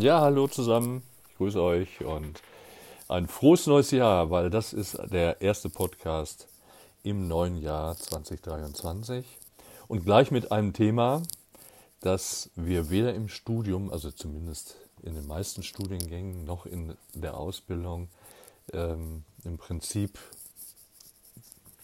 Ja, 0.00 0.22
hallo 0.22 0.48
zusammen. 0.48 1.02
Ich 1.28 1.36
grüße 1.36 1.60
euch 1.60 2.02
und 2.02 2.40
ein 3.08 3.28
frohes 3.28 3.66
neues 3.66 3.90
Jahr, 3.90 4.30
weil 4.30 4.48
das 4.48 4.72
ist 4.72 4.98
der 5.12 5.42
erste 5.42 5.68
Podcast 5.68 6.48
im 7.02 7.28
neuen 7.28 7.60
Jahr 7.60 7.94
2023 7.94 9.26
und 9.88 10.02
gleich 10.02 10.30
mit 10.30 10.50
einem 10.50 10.72
Thema, 10.72 11.22
das 12.00 12.48
wir 12.56 12.88
weder 12.88 13.12
im 13.14 13.28
Studium, 13.28 13.90
also 13.90 14.10
zumindest 14.10 14.76
in 15.02 15.14
den 15.14 15.26
meisten 15.26 15.62
Studiengängen, 15.62 16.46
noch 16.46 16.64
in 16.64 16.96
der 17.12 17.36
Ausbildung 17.36 18.08
ähm, 18.72 19.24
im 19.44 19.58
Prinzip 19.58 20.18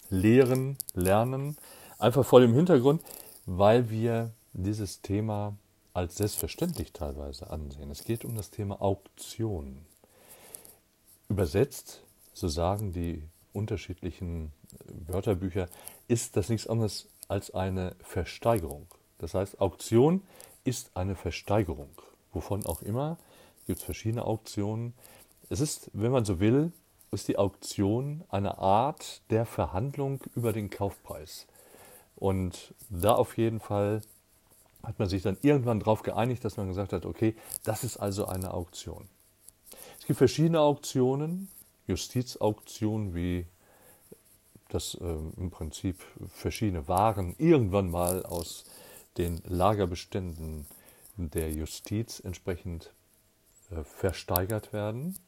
lehren, 0.09 0.79
lernen, 0.95 1.59
einfach 1.99 2.25
vor 2.25 2.41
dem 2.41 2.55
Hintergrund, 2.55 3.03
weil 3.45 3.91
wir 3.91 4.31
dieses 4.55 5.03
Thema 5.03 5.59
als 5.95 6.17
selbstverständlich 6.17 6.93
teilweise 6.93 7.51
ansehen. 7.51 7.91
Es 7.91 8.05
geht 8.05 8.25
um 8.25 8.35
das 8.35 8.51
Thema 8.51 8.81
Auktion. 8.81 9.85
Übersetzt, 11.29 12.03
so 12.33 12.49
sagen 12.49 12.93
die 12.93 13.23
unterschiedlichen 13.53 14.53
Wörterbücher, 15.07 15.69
ist 16.07 16.37
das 16.37 16.49
nichts 16.49 16.67
anderes 16.67 17.09
als 17.29 17.53
eine 17.53 17.97
Versteigerung. 18.01 18.87
Das 19.19 19.35
heißt, 19.35 19.61
Auktion 19.61 20.23
ist 20.65 20.97
eine 20.97 21.17
Versteigerung. 21.17 21.91
Wovon 22.33 22.65
auch 22.67 22.83
immer, 22.83 23.19
es 23.61 23.67
gibt 23.67 23.83
verschiedene 23.83 24.25
Auktionen. 24.25 24.95
Es 25.51 25.61
ist, 25.61 25.91
wenn 25.93 26.13
man 26.13 26.25
so 26.25 26.41
will, 26.41 26.73
ist 27.11 27.29
die 27.29 27.39
Auktion 27.39 28.25
eine 28.29 28.59
Art 28.59 29.23
der 29.31 29.47
Verhandlung 29.47 30.23
über 30.35 30.53
den 30.53 30.71
Kaufpreis. 30.71 31.47
Und 32.17 32.75
da 32.91 33.15
auf 33.15 33.39
jeden 33.39 33.61
Fall 33.61 34.03
hat 34.83 34.99
man 34.99 35.09
sich 35.09 35.23
dann 35.23 35.37
irgendwann 35.43 35.81
darauf 35.81 36.03
geeinigt, 36.03 36.45
dass 36.45 36.57
man 36.57 36.69
gesagt 36.69 36.93
hat, 36.93 37.05
okay, 37.05 37.35
das 37.65 37.85
ist 37.85 37.97
also 37.97 38.27
eine 38.27 38.55
Auktion. 38.55 39.09
Es 39.99 40.07
gibt 40.07 40.19
verschiedene 40.19 40.61
Auktionen, 40.61 41.49
Justizauktionen, 41.87 43.15
wie 43.15 43.47
das 44.69 44.95
äh, 44.95 45.05
im 45.37 45.51
Prinzip 45.51 46.03
verschiedene 46.29 46.89
Waren 46.89 47.35
irgendwann 47.39 47.91
mal 47.91 48.25
aus 48.25 48.65
den 49.17 49.43
Lagerbeständen 49.47 50.67
der 51.17 51.51
Justiz 51.51 52.21
entsprechend 52.21 52.93
äh, 53.71 53.83
versteigert 53.83 54.73
werden. 54.73 55.19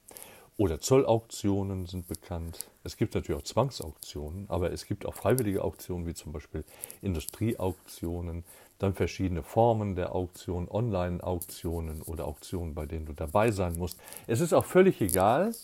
Oder 0.56 0.78
Zollauktionen 0.78 1.86
sind 1.86 2.06
bekannt. 2.06 2.68
Es 2.84 2.98
gibt 2.98 3.14
natürlich 3.14 3.40
auch 3.40 3.44
Zwangsauktionen, 3.44 4.44
aber 4.50 4.70
es 4.72 4.84
gibt 4.84 5.06
auch 5.06 5.14
freiwillige 5.14 5.64
Auktionen, 5.64 6.06
wie 6.06 6.12
zum 6.12 6.32
Beispiel 6.32 6.64
Industrieauktionen, 7.00 8.44
dann 8.82 8.94
verschiedene 8.94 9.42
Formen 9.42 9.94
der 9.94 10.14
Auktion, 10.14 10.68
Online-Auktionen 10.68 12.02
oder 12.02 12.26
Auktionen, 12.26 12.74
bei 12.74 12.86
denen 12.86 13.06
du 13.06 13.12
dabei 13.12 13.50
sein 13.50 13.78
musst. 13.78 13.98
Es 14.26 14.40
ist 14.40 14.52
auch 14.52 14.64
völlig 14.64 15.00
egal. 15.00 15.54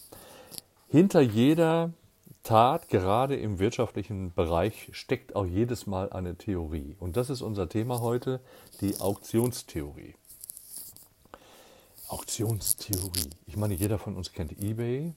Hinter 0.89 1.20
jeder 1.20 1.91
Tat, 2.42 2.89
gerade 2.89 3.34
im 3.34 3.59
wirtschaftlichen 3.59 4.33
Bereich, 4.33 4.91
steckt 4.92 5.34
auch 5.34 5.47
jedes 5.47 5.87
Mal 5.87 6.12
eine 6.12 6.37
Theorie. 6.37 6.94
Und 7.00 7.17
das 7.17 7.31
ist 7.31 7.42
unser 7.42 7.69
Thema 7.69 8.00
heute, 8.00 8.41
die 8.81 9.00
Auktionstheorie. 9.00 10.14
Auktionstheorie. 12.09 13.31
Ich 13.47 13.56
meine, 13.56 13.75
jeder 13.75 13.98
von 13.98 14.14
uns 14.14 14.33
kennt 14.33 14.53
eBay. 14.62 15.12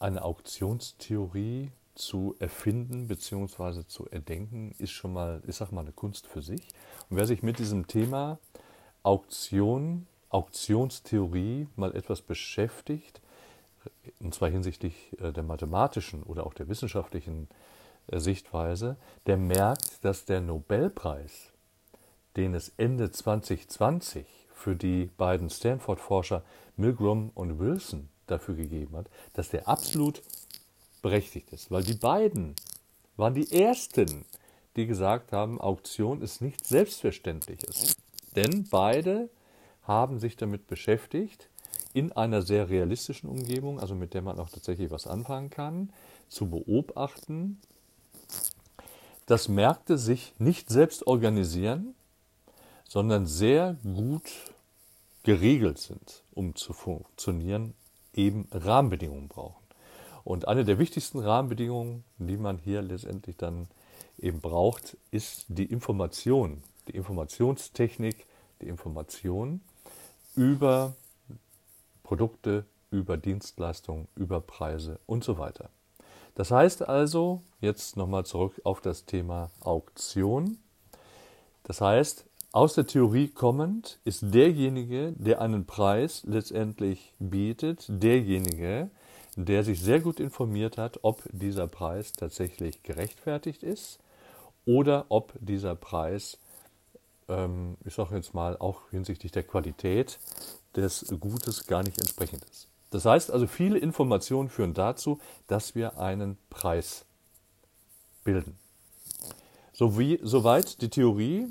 Eine 0.00 0.22
Auktionstheorie 0.22 1.70
zu 2.00 2.34
erfinden 2.38 3.08
bzw. 3.08 3.84
zu 3.86 4.08
erdenken, 4.08 4.74
ist 4.78 4.90
schon 4.90 5.12
mal, 5.12 5.42
ich 5.46 5.56
sag 5.56 5.70
mal, 5.70 5.82
eine 5.82 5.92
Kunst 5.92 6.26
für 6.26 6.42
sich. 6.42 6.62
Und 7.08 7.16
wer 7.16 7.26
sich 7.26 7.42
mit 7.42 7.58
diesem 7.58 7.86
Thema 7.86 8.38
Auktion, 9.02 10.06
Auktionstheorie 10.30 11.68
mal 11.76 11.94
etwas 11.94 12.22
beschäftigt, 12.22 13.20
und 14.20 14.34
zwar 14.34 14.50
hinsichtlich 14.50 15.16
äh, 15.20 15.32
der 15.32 15.42
mathematischen 15.42 16.22
oder 16.22 16.46
auch 16.46 16.54
der 16.54 16.68
wissenschaftlichen 16.68 17.48
äh, 18.08 18.18
Sichtweise, 18.18 18.96
der 19.26 19.36
merkt, 19.36 20.04
dass 20.04 20.24
der 20.24 20.40
Nobelpreis, 20.40 21.52
den 22.36 22.54
es 22.54 22.72
Ende 22.76 23.10
2020 23.10 24.26
für 24.54 24.76
die 24.76 25.10
beiden 25.16 25.50
Stanford-Forscher 25.50 26.42
Milgram 26.76 27.30
und 27.34 27.58
Wilson 27.58 28.08
dafür 28.26 28.54
gegeben 28.54 28.96
hat, 28.96 29.06
dass 29.34 29.48
der 29.48 29.68
absolut 29.68 30.22
berechtigt 31.02 31.52
ist. 31.52 31.70
Weil 31.70 31.82
die 31.82 31.94
beiden 31.94 32.54
waren 33.16 33.34
die 33.34 33.50
Ersten, 33.52 34.24
die 34.76 34.86
gesagt 34.86 35.32
haben, 35.32 35.60
Auktion 35.60 36.22
ist 36.22 36.40
nichts 36.40 36.68
Selbstverständliches. 36.68 37.96
Denn 38.36 38.66
beide 38.70 39.28
haben 39.82 40.18
sich 40.18 40.36
damit 40.36 40.66
beschäftigt, 40.66 41.48
in 41.92 42.12
einer 42.12 42.42
sehr 42.42 42.68
realistischen 42.68 43.28
Umgebung, 43.28 43.80
also 43.80 43.94
mit 43.94 44.14
der 44.14 44.22
man 44.22 44.38
auch 44.38 44.48
tatsächlich 44.48 44.90
was 44.90 45.06
anfangen 45.06 45.50
kann, 45.50 45.92
zu 46.28 46.48
beobachten, 46.48 47.60
dass 49.26 49.48
Märkte 49.48 49.98
sich 49.98 50.32
nicht 50.38 50.68
selbst 50.68 51.06
organisieren, 51.06 51.94
sondern 52.88 53.26
sehr 53.26 53.76
gut 53.82 54.30
geregelt 55.22 55.78
sind, 55.78 56.22
um 56.32 56.54
zu 56.54 56.72
funktionieren, 56.72 57.74
eben 58.14 58.48
Rahmenbedingungen 58.50 59.28
brauchen. 59.28 59.64
Und 60.24 60.48
eine 60.48 60.64
der 60.64 60.78
wichtigsten 60.78 61.18
Rahmenbedingungen, 61.18 62.04
die 62.18 62.36
man 62.36 62.58
hier 62.58 62.82
letztendlich 62.82 63.36
dann 63.36 63.68
eben 64.18 64.40
braucht, 64.40 64.96
ist 65.10 65.46
die 65.48 65.64
Information, 65.64 66.62
die 66.88 66.96
Informationstechnik, 66.96 68.26
die 68.60 68.68
Information 68.68 69.60
über 70.36 70.94
Produkte, 72.02 72.64
über 72.90 73.16
Dienstleistungen, 73.16 74.08
über 74.14 74.40
Preise 74.40 74.98
und 75.06 75.24
so 75.24 75.38
weiter. 75.38 75.70
Das 76.34 76.50
heißt 76.50 76.88
also, 76.88 77.42
jetzt 77.60 77.96
nochmal 77.96 78.24
zurück 78.24 78.60
auf 78.64 78.80
das 78.80 79.04
Thema 79.04 79.50
Auktion. 79.60 80.58
Das 81.64 81.80
heißt, 81.80 82.24
aus 82.52 82.74
der 82.74 82.86
Theorie 82.86 83.28
kommend 83.28 84.00
ist 84.04 84.34
derjenige, 84.34 85.12
der 85.12 85.40
einen 85.40 85.66
Preis 85.66 86.22
letztendlich 86.26 87.12
bietet, 87.20 87.86
derjenige, 87.88 88.90
der 89.44 89.64
sich 89.64 89.80
sehr 89.80 90.00
gut 90.00 90.20
informiert 90.20 90.78
hat, 90.78 91.00
ob 91.02 91.22
dieser 91.30 91.66
Preis 91.66 92.12
tatsächlich 92.12 92.82
gerechtfertigt 92.82 93.62
ist 93.62 93.98
oder 94.64 95.06
ob 95.08 95.32
dieser 95.40 95.74
Preis, 95.74 96.38
ähm, 97.28 97.76
ich 97.84 97.94
sage 97.94 98.16
jetzt 98.16 98.34
mal, 98.34 98.56
auch 98.56 98.90
hinsichtlich 98.90 99.32
der 99.32 99.44
Qualität 99.44 100.18
des 100.76 101.06
Gutes 101.20 101.66
gar 101.66 101.82
nicht 101.82 101.98
entsprechend 101.98 102.44
ist. 102.44 102.68
Das 102.90 103.04
heißt 103.04 103.30
also, 103.30 103.46
viele 103.46 103.78
Informationen 103.78 104.48
führen 104.48 104.74
dazu, 104.74 105.20
dass 105.46 105.74
wir 105.74 105.98
einen 105.98 106.38
Preis 106.50 107.04
bilden. 108.24 108.59
So 109.80 109.98
wie, 109.98 110.20
soweit 110.22 110.82
die 110.82 110.90
Theorie 110.90 111.46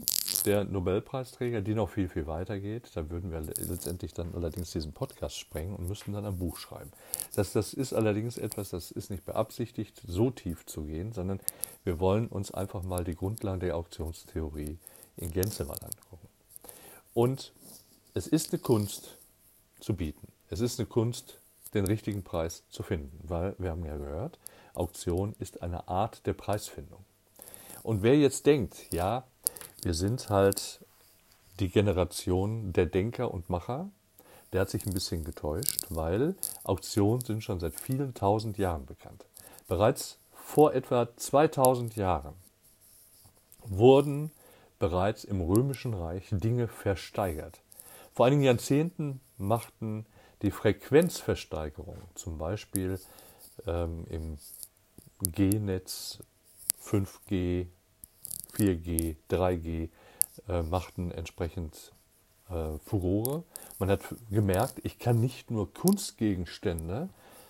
der 0.45 0.63
Nobelpreisträger, 0.63 1.61
die 1.61 1.73
noch 1.73 1.89
viel, 1.89 2.07
viel 2.07 2.27
weiter 2.27 2.59
geht. 2.59 2.95
Da 2.95 3.09
würden 3.09 3.31
wir 3.31 3.41
letztendlich 3.41 4.13
dann 4.13 4.35
allerdings 4.35 4.69
diesen 4.69 4.93
Podcast 4.93 5.35
sprengen 5.35 5.75
und 5.75 5.87
müssten 5.87 6.13
dann 6.13 6.27
ein 6.27 6.37
Buch 6.37 6.59
schreiben. 6.59 6.91
Das, 7.33 7.53
das 7.53 7.73
ist 7.73 7.91
allerdings 7.91 8.37
etwas, 8.37 8.69
das 8.69 8.91
ist 8.91 9.09
nicht 9.09 9.25
beabsichtigt, 9.25 10.03
so 10.05 10.29
tief 10.29 10.63
zu 10.67 10.83
gehen, 10.83 11.11
sondern 11.11 11.39
wir 11.83 11.99
wollen 11.99 12.27
uns 12.27 12.51
einfach 12.51 12.83
mal 12.83 13.03
die 13.03 13.15
Grundlagen 13.15 13.61
der 13.61 13.75
Auktionstheorie 13.75 14.77
in 15.17 15.31
Gänze 15.31 15.65
mal 15.65 15.79
angucken. 15.81 16.27
Und 17.15 17.51
es 18.13 18.27
ist 18.27 18.53
eine 18.53 18.61
Kunst 18.61 19.17
zu 19.79 19.95
bieten. 19.95 20.27
Es 20.51 20.59
ist 20.59 20.79
eine 20.79 20.85
Kunst, 20.85 21.39
den 21.73 21.87
richtigen 21.87 22.21
Preis 22.21 22.61
zu 22.69 22.83
finden, 22.83 23.27
weil 23.27 23.55
wir 23.57 23.71
haben 23.71 23.85
ja 23.85 23.97
gehört, 23.97 24.37
Auktion 24.75 25.33
ist 25.39 25.63
eine 25.63 25.87
Art 25.87 26.27
der 26.27 26.33
Preisfindung. 26.33 27.03
Und 27.83 28.03
wer 28.03 28.17
jetzt 28.17 28.45
denkt, 28.45 28.91
ja, 28.91 29.23
wir 29.81 29.93
sind 29.93 30.29
halt 30.29 30.83
die 31.59 31.69
Generation 31.69 32.73
der 32.73 32.85
Denker 32.85 33.33
und 33.33 33.49
Macher, 33.49 33.89
der 34.53 34.61
hat 34.61 34.69
sich 34.69 34.85
ein 34.85 34.93
bisschen 34.93 35.23
getäuscht, 35.23 35.85
weil 35.89 36.35
Auktionen 36.63 37.21
sind 37.21 37.43
schon 37.43 37.59
seit 37.59 37.79
vielen 37.79 38.13
tausend 38.13 38.57
Jahren 38.57 38.85
bekannt. 38.85 39.25
Bereits 39.67 40.17
vor 40.33 40.73
etwa 40.73 41.07
2000 41.15 41.95
Jahren 41.95 42.33
wurden 43.63 44.31
bereits 44.79 45.23
im 45.23 45.41
Römischen 45.41 45.93
Reich 45.93 46.27
Dinge 46.31 46.67
versteigert. 46.67 47.61
Vor 48.13 48.25
einigen 48.25 48.41
Jahrzehnten 48.41 49.19
machten 49.37 50.05
die 50.41 50.51
Frequenzversteigerungen, 50.51 52.01
zum 52.15 52.37
Beispiel 52.37 52.99
ähm, 53.67 54.05
im 54.09 54.37
G-Netz 55.21 56.19
5G, 56.83 57.67
4G, 58.55 59.15
3G 59.29 59.89
äh, 60.47 60.61
machten 60.63 61.11
entsprechend 61.11 61.93
äh, 62.49 62.77
Furore. 62.85 63.43
Man 63.77 63.89
hat 63.89 64.01
gemerkt, 64.29 64.81
ich 64.83 64.99
kann 64.99 65.19
nicht 65.19 65.51
nur 65.51 65.73
Kunstgegenstände 65.73 67.09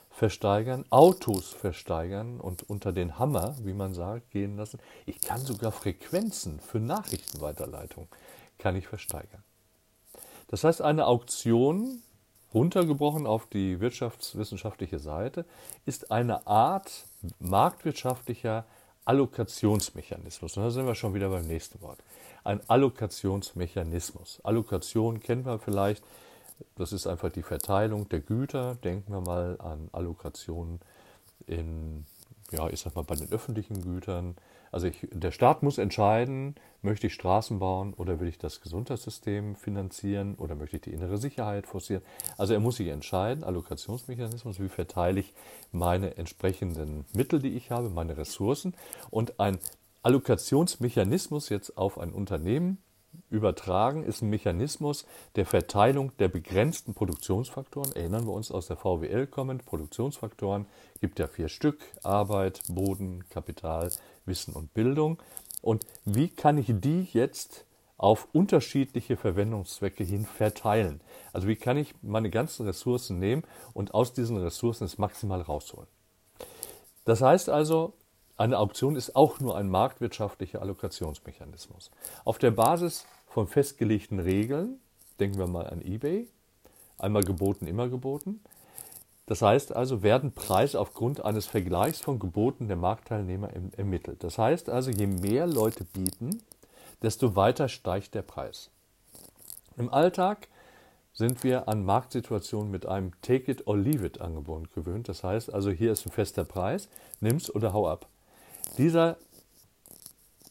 versteigern, 0.09 0.85
Autos 0.89 1.49
versteigern 1.49 2.39
und 2.39 2.69
unter 2.69 2.91
den 2.91 3.17
Hammer, 3.17 3.55
wie 3.63 3.73
man 3.73 3.93
sagt, 3.93 4.31
gehen 4.31 4.57
lassen. 4.57 4.79
Ich 5.05 5.21
kann 5.21 5.39
sogar 5.39 5.71
Frequenzen 5.71 6.59
für 6.59 6.79
Nachrichtenweiterleitung 6.79 8.07
kann 8.57 8.75
ich 8.75 8.87
versteigern. 8.87 9.43
Das 10.47 10.63
heißt, 10.63 10.81
eine 10.81 11.07
Auktion 11.07 12.03
runtergebrochen 12.53 13.25
auf 13.25 13.47
die 13.47 13.79
wirtschaftswissenschaftliche 13.79 14.99
Seite, 14.99 15.45
ist 15.85 16.11
eine 16.11 16.47
Art 16.47 17.05
marktwirtschaftlicher 17.39 18.65
Allokationsmechanismus. 19.09 20.55
Und 20.55 20.63
da 20.63 20.69
sind 20.69 20.85
wir 20.85 20.93
schon 20.93 21.15
wieder 21.15 21.29
beim 21.29 21.47
nächsten 21.47 21.81
Wort. 21.81 21.97
Ein 22.43 22.61
Allokationsmechanismus. 22.69 24.39
Allokation 24.43 25.19
kennen 25.19 25.47
wir 25.47 25.57
vielleicht. 25.57 26.03
Das 26.75 26.93
ist 26.93 27.07
einfach 27.07 27.31
die 27.31 27.41
Verteilung 27.41 28.07
der 28.09 28.19
Güter. 28.19 28.75
Denken 28.75 29.11
wir 29.11 29.21
mal 29.21 29.59
an 29.61 29.89
Allokationen 29.93 30.79
in, 31.47 32.05
ja, 32.51 32.69
ich 32.69 32.81
sag 32.81 32.95
mal, 32.95 33.03
bei 33.03 33.15
den 33.15 33.31
öffentlichen 33.31 33.81
Gütern, 33.81 34.35
also 34.71 34.87
ich, 34.87 35.07
der 35.11 35.31
Staat 35.31 35.63
muss 35.63 35.77
entscheiden, 35.77 36.55
möchte 36.81 37.07
ich 37.07 37.13
Straßen 37.13 37.59
bauen 37.59 37.93
oder 37.93 38.19
will 38.19 38.27
ich 38.27 38.37
das 38.37 38.61
Gesundheitssystem 38.61 39.55
finanzieren 39.55 40.35
oder 40.35 40.55
möchte 40.55 40.77
ich 40.77 40.81
die 40.83 40.93
innere 40.93 41.17
Sicherheit 41.17 41.67
forcieren. 41.67 42.03
Also 42.37 42.53
er 42.53 42.59
muss 42.59 42.77
sich 42.77 42.87
entscheiden, 42.87 43.43
Allokationsmechanismus, 43.43 44.59
wie 44.59 44.69
verteile 44.69 45.19
ich 45.19 45.33
meine 45.71 46.17
entsprechenden 46.17 47.05
Mittel, 47.13 47.39
die 47.39 47.55
ich 47.55 47.71
habe, 47.71 47.89
meine 47.89 48.17
Ressourcen. 48.17 48.73
Und 49.09 49.39
ein 49.39 49.59
Allokationsmechanismus 50.03 51.49
jetzt 51.49 51.77
auf 51.77 51.97
ein 51.97 52.13
Unternehmen 52.13 52.77
übertragen 53.29 54.03
ist 54.03 54.21
ein 54.21 54.29
Mechanismus 54.29 55.05
der 55.35 55.45
Verteilung 55.45 56.15
der 56.17 56.27
begrenzten 56.27 56.93
Produktionsfaktoren. 56.93 57.95
Erinnern 57.95 58.25
wir 58.25 58.33
uns 58.33 58.51
aus 58.51 58.67
der 58.67 58.77
VWL 58.77 59.27
kommend, 59.27 59.65
Produktionsfaktoren 59.65 60.65
gibt 61.01 61.19
ja 61.19 61.27
vier 61.27 61.49
Stück, 61.49 61.79
Arbeit, 62.03 62.61
Boden, 62.67 63.23
Kapital, 63.29 63.91
Wissen 64.25 64.53
und 64.53 64.73
Bildung. 64.73 65.21
Und 65.61 65.85
wie 66.05 66.29
kann 66.29 66.57
ich 66.57 66.67
die 66.69 67.07
jetzt 67.13 67.65
auf 67.97 68.29
unterschiedliche 68.31 69.17
Verwendungszwecke 69.17 70.03
hin 70.03 70.25
verteilen? 70.25 71.01
Also 71.33 71.47
wie 71.47 71.57
kann 71.57 71.77
ich 71.77 71.93
meine 72.01 72.29
ganzen 72.29 72.65
Ressourcen 72.65 73.19
nehmen 73.19 73.43
und 73.73 73.93
aus 73.93 74.13
diesen 74.13 74.37
Ressourcen 74.37 74.85
das 74.85 74.97
maximal 74.97 75.41
rausholen? 75.41 75.87
Das 77.05 77.21
heißt 77.21 77.49
also, 77.49 77.93
eine 78.39 78.57
Auktion 78.57 78.95
ist 78.95 79.17
auch 79.17 79.41
nur 79.41 79.57
ein 79.57 79.69
marktwirtschaftlicher 79.69 80.61
Allokationsmechanismus. 80.61 81.91
Auf 82.23 82.37
der 82.37 82.51
Basis 82.51 83.05
von 83.27 83.47
festgelegten 83.47 84.19
Regeln, 84.19 84.79
denken 85.19 85.37
wir 85.37 85.47
mal 85.47 85.67
an 85.67 85.81
eBay, 85.81 86.25
einmal 86.97 87.23
geboten, 87.23 87.67
immer 87.67 87.89
geboten. 87.89 88.39
Das 89.25 89.41
heißt 89.41 89.75
also, 89.75 90.03
werden 90.03 90.31
Preise 90.31 90.79
aufgrund 90.79 91.23
eines 91.23 91.47
Vergleichs 91.47 91.99
von 91.99 92.17
Geboten 92.17 92.67
der 92.69 92.77
Marktteilnehmer 92.77 93.49
ermittelt. 93.75 94.23
Das 94.23 94.37
heißt 94.37 94.69
also, 94.69 94.89
je 94.89 95.07
mehr 95.07 95.45
Leute 95.45 95.83
bieten, 95.83 96.41
desto 97.01 97.35
weiter 97.35 97.67
steigt 97.67 98.15
der 98.15 98.21
Preis. 98.21 98.69
Im 99.75 99.93
Alltag 99.93 100.47
sind 101.13 101.43
wir 101.43 101.67
an 101.67 101.83
Marktsituationen 101.83 102.71
mit 102.71 102.85
einem 102.85 103.11
Take 103.21 103.51
it 103.51 103.67
or 103.67 103.77
leave 103.77 104.05
it 104.05 104.21
Angebot 104.21 104.73
gewöhnt. 104.73 105.09
Das 105.09 105.25
heißt 105.25 105.53
also, 105.53 105.71
hier 105.71 105.91
ist 105.91 106.05
ein 106.05 106.11
fester 106.11 106.45
Preis, 106.45 106.87
nimm's 107.19 107.53
oder 107.53 107.73
hau 107.73 107.85
ab. 107.85 108.07
Dieser 108.79 109.17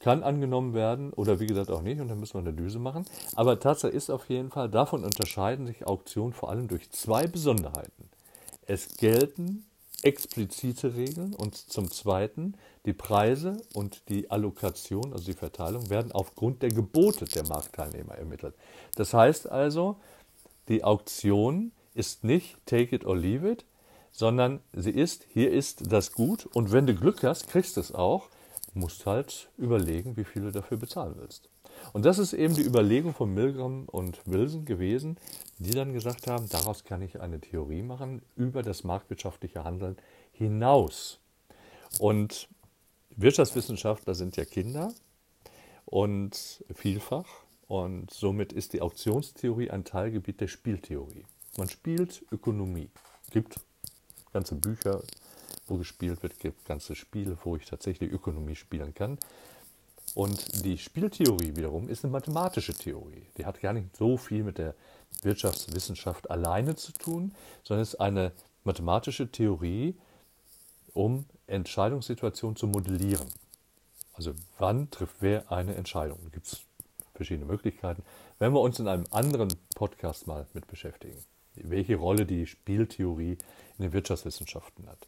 kann 0.01 0.23
angenommen 0.23 0.75
werden 0.75 1.13
oder 1.13 1.41
wie 1.41 1.47
gesagt 1.47 1.71
auch 1.71 1.83
nicht 1.83 2.01
und 2.01 2.09
dann 2.09 2.21
müssen 2.21 2.35
wir 2.35 2.41
eine 2.41 2.53
Düse 2.53 2.79
machen. 2.79 3.05
Aber 3.35 3.59
Tatsache 3.59 3.91
ist 3.91 4.11
auf 4.11 4.29
jeden 4.29 4.51
Fall, 4.51 4.69
davon 4.69 5.03
unterscheiden 5.03 5.67
sich 5.67 5.87
Auktionen 5.87 6.35
vor 6.35 6.51
allem 6.51 6.69
durch 6.69 6.91
zwei 6.91 7.27
Besonderheiten. 7.27 8.09
Es 8.67 8.97
gelten 8.97 9.65
explizite 10.03 10.95
Regeln 10.95 11.35
und 11.35 11.57
zum 11.57 11.91
Zweiten 11.91 12.55
die 12.87 12.93
Preise 12.93 13.63
und 13.75 14.09
die 14.09 14.31
Allokation, 14.31 15.13
also 15.13 15.25
die 15.25 15.33
Verteilung, 15.33 15.91
werden 15.91 16.13
aufgrund 16.13 16.63
der 16.63 16.71
Gebote 16.71 17.25
der 17.25 17.47
Marktteilnehmer 17.47 18.15
ermittelt. 18.15 18.55
Das 18.95 19.15
heißt 19.15 19.51
also, 19.51 19.97
die 20.69 20.85
Auktion 20.85 21.73
ist 21.95 22.25
nicht 22.25 22.59
take 22.67 22.95
it 22.95 23.05
or 23.05 23.17
leave 23.17 23.51
it, 23.51 23.65
sondern 24.13 24.61
sie 24.73 24.91
ist, 24.91 25.27
hier 25.33 25.51
ist 25.53 25.93
das 25.93 26.13
Gut 26.13 26.47
und 26.47 26.73
wenn 26.73 26.87
du 26.87 26.95
Glück 26.95 27.23
hast, 27.23 27.49
kriegst 27.49 27.77
du 27.77 27.81
es 27.81 27.93
auch, 27.93 28.29
musst 28.75 29.07
halt 29.07 29.51
überlegen, 29.57 30.17
wie 30.17 30.25
viel 30.25 30.43
du 30.43 30.53
dafür 30.53 30.77
bezahlen 30.77 31.15
willst. 31.17 31.49
Und 31.93 32.05
das 32.05 32.19
ist 32.19 32.33
eben 32.33 32.55
die 32.55 32.65
Überlegung 32.65 33.15
von 33.15 33.33
Milgram 33.33 33.85
und 33.87 34.21
Wilson 34.27 34.65
gewesen, 34.65 35.17
die 35.59 35.71
dann 35.71 35.93
gesagt 35.93 36.27
haben, 36.27 36.49
daraus 36.49 36.85
kann 36.85 37.03
ich 37.03 37.21
eine 37.21 37.41
Theorie 37.41 37.83
machen 37.83 38.23
über 38.37 38.63
das 38.63 38.85
marktwirtschaftliche 38.85 39.65
Handeln 39.65 39.97
hinaus. 40.33 41.19
Und 41.99 42.49
Wirtschaftswissenschaftler 43.17 44.15
sind 44.15 44.37
ja 44.37 44.45
Kinder 44.45 44.93
und 45.85 46.65
vielfach 46.73 47.27
und 47.67 48.11
somit 48.13 48.53
ist 48.53 48.73
die 48.73 48.81
Auktionstheorie 48.83 49.71
ein 49.71 49.85
Teilgebiet 49.85 50.41
der 50.41 50.49
Spieltheorie. 50.49 51.25
Man 51.57 51.69
spielt 51.69 52.25
Ökonomie. 52.31 52.91
Es 53.27 53.31
gibt 53.31 53.61
ganze 54.39 54.55
Bücher, 54.55 55.03
wo 55.67 55.79
gespielt 55.79 56.23
wird, 56.23 56.39
gibt 56.39 56.65
ganze 56.65 56.95
Spiele, 56.95 57.37
wo 57.43 57.57
ich 57.57 57.67
tatsächlich 57.67 58.11
Ökonomie 58.13 58.55
spielen 58.55 58.95
kann. 58.95 59.19
Und 60.15 60.65
die 60.65 60.79
Spieltheorie 60.79 61.57
wiederum 61.57 61.89
ist 61.89 62.05
eine 62.05 62.13
mathematische 62.13 62.73
Theorie. 62.73 63.27
Die 63.37 63.45
hat 63.45 63.61
gar 63.61 63.73
nicht 63.73 63.97
so 63.97 64.17
viel 64.17 64.45
mit 64.45 64.59
der 64.59 64.75
Wirtschaftswissenschaft 65.23 66.31
alleine 66.31 66.77
zu 66.77 66.93
tun, 66.93 67.35
sondern 67.65 67.83
ist 67.83 67.97
eine 67.97 68.31
mathematische 68.63 69.31
Theorie, 69.31 69.97
um 70.95 71.25
Entscheidungssituationen 71.49 72.57
zu 72.57 72.69
modellieren. 72.69 73.27
Also 74.13 74.35
wann 74.59 74.89
trifft 74.91 75.17
wer 75.21 75.51
eine 75.51 75.75
Entscheidung? 75.75 76.19
Da 76.23 76.31
gibt 76.31 76.47
es 76.47 76.61
verschiedene 77.15 77.47
Möglichkeiten. 77.47 78.05
Wenn 78.39 78.53
wir 78.53 78.61
uns 78.61 78.79
in 78.79 78.87
einem 78.87 79.07
anderen 79.11 79.49
Podcast 79.75 80.29
mal 80.29 80.47
mit 80.55 80.69
beschäftigen, 80.69 81.19
welche 81.65 81.97
Rolle 81.97 82.27
die 82.27 82.47
Spieltheorie 82.47 83.39
in 83.79 83.83
den 83.83 83.93
Wirtschaftswissenschaften 83.93 84.87
hat. 84.89 84.99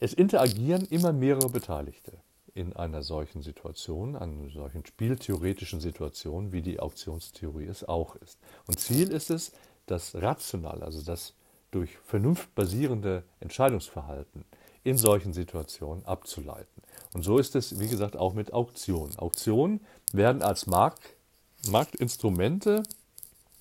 Es 0.00 0.12
interagieren 0.12 0.86
immer 0.90 1.12
mehrere 1.12 1.48
Beteiligte 1.48 2.12
in 2.54 2.74
einer 2.74 3.02
solchen 3.02 3.42
Situation, 3.42 4.16
einer 4.16 4.50
solchen 4.50 4.84
spieltheoretischen 4.84 5.80
Situation, 5.80 6.52
wie 6.52 6.62
die 6.62 6.80
Auktionstheorie 6.80 7.66
es 7.66 7.84
auch 7.84 8.16
ist. 8.16 8.38
Und 8.66 8.80
Ziel 8.80 9.10
ist 9.10 9.30
es, 9.30 9.52
das 9.86 10.14
rationale, 10.16 10.82
also 10.82 11.02
das 11.02 11.34
durch 11.70 11.96
Vernunft 11.98 12.54
basierende 12.54 13.24
Entscheidungsverhalten 13.40 14.44
in 14.84 14.96
solchen 14.96 15.32
Situationen 15.32 16.04
abzuleiten. 16.04 16.82
Und 17.14 17.22
so 17.22 17.38
ist 17.38 17.56
es, 17.56 17.78
wie 17.80 17.88
gesagt, 17.88 18.16
auch 18.16 18.34
mit 18.34 18.52
Auktionen. 18.52 19.18
Auktionen 19.18 19.80
werden 20.12 20.42
als 20.42 20.66
Markt, 20.66 21.14
Marktinstrumente 21.68 22.82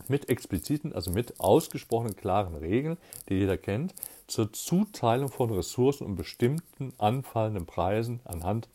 mit 0.09 0.29
expliziten, 0.29 0.93
also 0.93 1.11
mit 1.11 1.39
ausgesprochenen 1.39 2.15
klaren 2.15 2.55
Regeln, 2.55 2.97
die 3.29 3.35
jeder 3.35 3.57
kennt, 3.57 3.93
zur 4.27 4.51
Zuteilung 4.53 5.29
von 5.29 5.51
Ressourcen 5.51 6.05
und 6.05 6.15
bestimmten 6.15 6.93
anfallenden 6.97 7.65
Preisen 7.65 8.19
anhand 8.25 8.67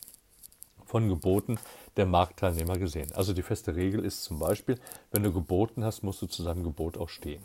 von 0.85 1.09
Geboten 1.09 1.57
der 1.97 2.05
Marktteilnehmer 2.05 2.77
gesehen. 2.77 3.11
Also 3.13 3.33
die 3.33 3.41
feste 3.41 3.75
Regel 3.75 4.03
ist 4.03 4.23
zum 4.23 4.39
Beispiel, 4.39 4.79
wenn 5.11 5.23
du 5.23 5.31
geboten 5.31 5.83
hast, 5.83 6.03
musst 6.03 6.21
du 6.21 6.27
zu 6.27 6.43
seinem 6.43 6.63
Gebot 6.63 6.97
auch 6.97 7.09
stehen. 7.09 7.41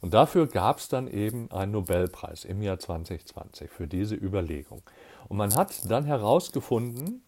Und 0.00 0.12
dafür 0.12 0.46
gab 0.46 0.78
es 0.78 0.88
dann 0.88 1.08
eben 1.08 1.50
einen 1.50 1.72
Nobelpreis 1.72 2.44
im 2.44 2.62
Jahr 2.62 2.78
2020 2.78 3.70
für 3.70 3.86
diese 3.86 4.14
Überlegung. 4.14 4.82
Und 5.28 5.38
man 5.38 5.54
hat 5.54 5.90
dann 5.90 6.04
herausgefunden, 6.04 7.22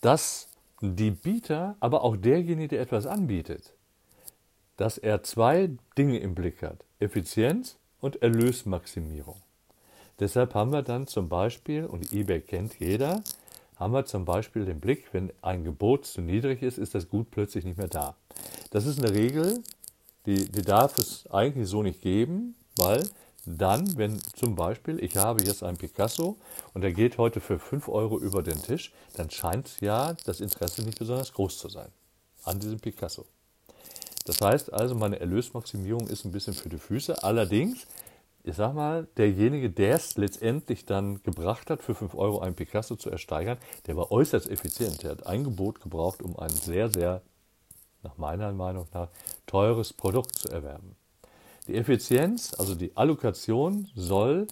dass 0.00 0.48
die 0.80 1.10
Bieter, 1.10 1.76
aber 1.80 2.04
auch 2.04 2.16
derjenige, 2.16 2.68
der 2.68 2.80
etwas 2.82 3.06
anbietet, 3.06 3.74
dass 4.80 4.96
er 4.96 5.22
zwei 5.22 5.68
Dinge 5.98 6.20
im 6.20 6.34
Blick 6.34 6.62
hat. 6.62 6.86
Effizienz 7.00 7.76
und 8.00 8.22
Erlösmaximierung. 8.22 9.36
Deshalb 10.18 10.54
haben 10.54 10.72
wir 10.72 10.80
dann 10.80 11.06
zum 11.06 11.28
Beispiel, 11.28 11.84
und 11.84 12.14
eBay 12.14 12.40
kennt 12.40 12.80
jeder, 12.80 13.22
haben 13.76 13.92
wir 13.92 14.06
zum 14.06 14.24
Beispiel 14.24 14.64
den 14.64 14.80
Blick, 14.80 15.12
wenn 15.12 15.34
ein 15.42 15.64
Gebot 15.64 16.06
zu 16.06 16.22
niedrig 16.22 16.62
ist, 16.62 16.78
ist 16.78 16.94
das 16.94 17.10
Gut 17.10 17.30
plötzlich 17.30 17.66
nicht 17.66 17.76
mehr 17.76 17.88
da. 17.88 18.16
Das 18.70 18.86
ist 18.86 18.98
eine 18.98 19.14
Regel, 19.14 19.62
die, 20.24 20.50
die 20.50 20.62
darf 20.62 20.96
es 20.96 21.30
eigentlich 21.30 21.68
so 21.68 21.82
nicht 21.82 22.00
geben, 22.00 22.54
weil 22.76 23.06
dann, 23.44 23.98
wenn 23.98 24.18
zum 24.34 24.54
Beispiel, 24.54 24.98
ich 25.04 25.18
habe 25.18 25.44
jetzt 25.44 25.62
einen 25.62 25.76
Picasso 25.76 26.38
und 26.72 26.80
der 26.80 26.94
geht 26.94 27.18
heute 27.18 27.40
für 27.40 27.58
5 27.58 27.86
Euro 27.90 28.18
über 28.18 28.42
den 28.42 28.62
Tisch, 28.62 28.94
dann 29.12 29.28
scheint 29.28 29.78
ja 29.82 30.14
das 30.24 30.40
Interesse 30.40 30.82
nicht 30.84 30.98
besonders 30.98 31.34
groß 31.34 31.58
zu 31.58 31.68
sein 31.68 31.90
an 32.44 32.58
diesem 32.58 32.80
Picasso. 32.80 33.26
Das 34.30 34.40
heißt 34.40 34.72
also, 34.72 34.94
meine 34.94 35.18
Erlösmaximierung 35.18 36.06
ist 36.06 36.24
ein 36.24 36.30
bisschen 36.30 36.54
für 36.54 36.68
die 36.68 36.78
Füße. 36.78 37.24
Allerdings, 37.24 37.88
ich 38.44 38.54
sag 38.54 38.74
mal, 38.74 39.08
derjenige, 39.16 39.70
der 39.70 39.96
es 39.96 40.16
letztendlich 40.16 40.86
dann 40.86 41.20
gebracht 41.24 41.68
hat, 41.68 41.82
für 41.82 41.96
5 41.96 42.14
Euro 42.14 42.38
einen 42.38 42.54
Picasso 42.54 42.94
zu 42.94 43.10
ersteigern, 43.10 43.58
der 43.88 43.96
war 43.96 44.12
äußerst 44.12 44.48
effizient. 44.48 45.02
Der 45.02 45.10
hat 45.10 45.26
ein 45.26 45.42
Gebot 45.42 45.80
gebraucht, 45.80 46.22
um 46.22 46.38
ein 46.38 46.50
sehr, 46.50 46.92
sehr, 46.92 47.22
nach 48.04 48.18
meiner 48.18 48.52
Meinung 48.52 48.86
nach, 48.94 49.08
teures 49.48 49.92
Produkt 49.92 50.36
zu 50.36 50.48
erwerben. 50.48 50.94
Die 51.66 51.74
Effizienz, 51.74 52.54
also 52.56 52.76
die 52.76 52.96
Allokation, 52.96 53.88
soll 53.96 54.46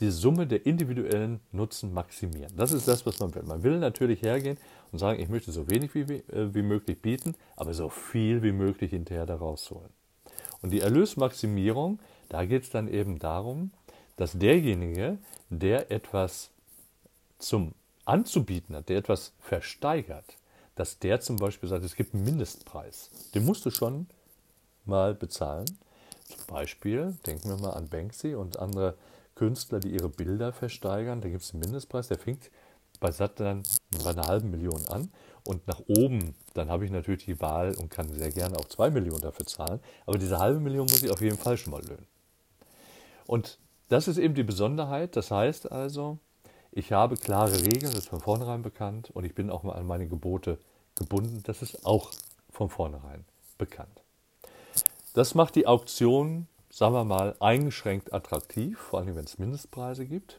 die 0.00 0.10
Summe 0.10 0.46
der 0.46 0.64
individuellen 0.64 1.40
Nutzen 1.50 1.92
maximieren. 1.92 2.52
Das 2.56 2.72
ist 2.72 2.86
das, 2.86 3.04
was 3.04 3.18
man 3.18 3.34
will. 3.34 3.42
Man 3.42 3.62
will 3.62 3.78
natürlich 3.78 4.22
hergehen 4.22 4.58
und 4.92 4.98
sagen, 4.98 5.20
ich 5.20 5.28
möchte 5.28 5.50
so 5.50 5.68
wenig 5.68 5.94
wie, 5.94 6.00
äh, 6.00 6.54
wie 6.54 6.62
möglich 6.62 7.00
bieten, 7.02 7.34
aber 7.56 7.74
so 7.74 7.88
viel 7.88 8.42
wie 8.42 8.52
möglich 8.52 8.90
hinterher 8.90 9.26
da 9.26 9.36
rausholen. 9.36 9.90
Und 10.62 10.70
die 10.70 10.80
Erlösmaximierung, 10.80 11.98
da 12.28 12.44
geht 12.44 12.64
es 12.64 12.70
dann 12.70 12.88
eben 12.88 13.18
darum, 13.18 13.72
dass 14.16 14.32
derjenige, 14.32 15.18
der 15.50 15.90
etwas 15.90 16.50
zum 17.38 17.74
anzubieten 18.04 18.74
hat, 18.74 18.88
der 18.88 18.98
etwas 18.98 19.32
versteigert, 19.38 20.36
dass 20.74 20.98
der 20.98 21.20
zum 21.20 21.36
Beispiel 21.36 21.68
sagt, 21.68 21.84
es 21.84 21.94
gibt 21.94 22.14
einen 22.14 22.24
Mindestpreis. 22.24 23.10
Den 23.34 23.44
musst 23.44 23.66
du 23.66 23.70
schon 23.70 24.06
mal 24.84 25.14
bezahlen. 25.14 25.66
Zum 26.24 26.46
Beispiel, 26.46 27.16
denken 27.26 27.48
wir 27.48 27.56
mal 27.56 27.72
an 27.72 27.88
Banksy 27.88 28.34
und 28.34 28.58
andere 28.58 28.94
Künstler, 29.38 29.78
die 29.78 29.90
ihre 29.90 30.08
Bilder 30.08 30.52
versteigern. 30.52 31.20
Da 31.20 31.28
gibt 31.28 31.42
es 31.42 31.52
einen 31.52 31.60
Mindestpreis, 31.60 32.08
der 32.08 32.18
fängt 32.18 32.50
bei 33.00 33.12
Satt 33.12 33.38
dann 33.38 33.62
bei 34.02 34.10
einer 34.10 34.26
halben 34.26 34.50
Million 34.50 34.84
an. 34.88 35.10
Und 35.44 35.66
nach 35.68 35.80
oben, 35.86 36.34
dann 36.54 36.68
habe 36.68 36.84
ich 36.84 36.90
natürlich 36.90 37.24
die 37.24 37.40
Wahl 37.40 37.74
und 37.76 37.90
kann 37.90 38.12
sehr 38.12 38.30
gerne 38.30 38.58
auch 38.58 38.66
zwei 38.66 38.90
Millionen 38.90 39.20
dafür 39.20 39.46
zahlen. 39.46 39.80
Aber 40.06 40.18
diese 40.18 40.38
halbe 40.38 40.60
Million 40.60 40.86
muss 40.86 41.02
ich 41.02 41.10
auf 41.10 41.20
jeden 41.20 41.38
Fall 41.38 41.56
schon 41.56 41.72
mal 41.72 41.82
löhnen. 41.82 42.06
Und 43.26 43.58
das 43.88 44.08
ist 44.08 44.18
eben 44.18 44.34
die 44.34 44.42
Besonderheit. 44.42 45.16
Das 45.16 45.30
heißt 45.30 45.70
also, 45.70 46.18
ich 46.72 46.92
habe 46.92 47.16
klare 47.16 47.62
Regeln, 47.62 47.92
das 47.92 48.00
ist 48.00 48.08
von 48.08 48.20
vornherein 48.20 48.62
bekannt. 48.62 49.10
Und 49.12 49.24
ich 49.24 49.34
bin 49.34 49.50
auch 49.50 49.62
mal 49.62 49.74
an 49.74 49.86
meine 49.86 50.08
Gebote 50.08 50.58
gebunden. 50.96 51.42
Das 51.44 51.62
ist 51.62 51.86
auch 51.86 52.10
von 52.50 52.68
vornherein 52.68 53.24
bekannt. 53.56 54.02
Das 55.14 55.34
macht 55.34 55.54
die 55.54 55.66
Auktion, 55.66 56.48
sagen 56.78 56.94
wir 56.94 57.04
mal, 57.04 57.34
eingeschränkt 57.40 58.12
attraktiv, 58.12 58.78
vor 58.78 59.00
allem 59.00 59.16
wenn 59.16 59.24
es 59.24 59.36
Mindestpreise 59.36 60.06
gibt. 60.06 60.38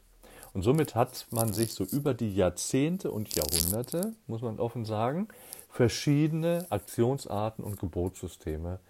Und 0.54 0.62
somit 0.62 0.94
hat 0.94 1.26
man 1.30 1.52
sich 1.52 1.74
so 1.74 1.84
über 1.84 2.14
die 2.14 2.34
Jahrzehnte 2.34 3.10
und 3.10 3.34
Jahrhunderte, 3.34 4.14
muss 4.26 4.40
man 4.40 4.58
offen 4.58 4.86
sagen, 4.86 5.28
verschiedene 5.68 6.66
Aktionsarten 6.70 7.62
und 7.62 7.78
Gebotssysteme 7.78 8.80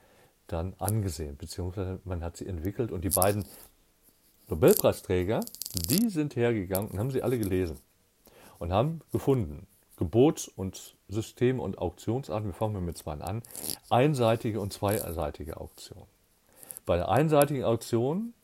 dann 0.46 0.74
angesehen, 0.78 1.36
beziehungsweise 1.36 1.98
man 2.04 2.22
hat 2.22 2.36
sie 2.36 2.46
entwickelt 2.46 2.92
und 2.92 3.02
die 3.02 3.10
beiden 3.10 3.44
Nobelpreisträger, 4.46 5.40
die 5.88 6.08
sind 6.08 6.36
hergegangen 6.36 6.92
und 6.92 7.00
haben 7.00 7.10
sie 7.10 7.24
alle 7.24 7.36
gelesen 7.36 7.80
und 8.60 8.72
haben 8.72 9.00
gefunden, 9.10 9.66
Gebots- 9.96 10.46
und 10.46 10.94
System- 11.08 11.58
und 11.58 11.78
Auktionsarten, 11.78 12.46
wir 12.46 12.54
fangen 12.54 12.84
mit 12.84 12.96
zwei 12.96 13.14
an, 13.14 13.42
einseitige 13.90 14.60
und 14.60 14.72
zweiseitige 14.72 15.56
Auktionen. 15.56 16.19
Bei 16.90 16.96
der 16.96 17.08
einseitigen 17.08 17.62
Auktion 17.62 18.34